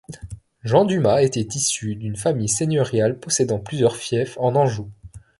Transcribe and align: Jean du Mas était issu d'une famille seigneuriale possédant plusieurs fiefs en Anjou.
Jean 0.63 0.85
du 0.85 0.99
Mas 0.99 1.21
était 1.23 1.43
issu 1.53 1.95
d'une 1.95 2.15
famille 2.15 2.49
seigneuriale 2.49 3.19
possédant 3.19 3.59
plusieurs 3.59 3.95
fiefs 3.97 4.35
en 4.41 4.55
Anjou. 4.55 4.89